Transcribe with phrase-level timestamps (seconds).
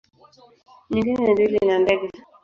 [0.89, 2.07] Nyingine ni reli na ndege.